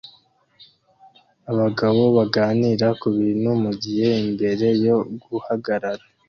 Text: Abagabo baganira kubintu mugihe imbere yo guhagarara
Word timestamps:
Abagabo 1.51 2.01
baganira 2.17 2.87
kubintu 3.01 3.49
mugihe 3.63 4.07
imbere 4.23 4.67
yo 4.85 4.97
guhagarara 5.23 6.03